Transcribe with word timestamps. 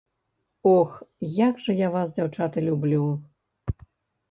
Ох, 0.75 0.95
як 1.41 1.61
жа 1.67 1.75
я 1.81 1.91
вас, 1.97 2.15
дзяўчаты, 2.17 2.67
люблю! 2.71 3.05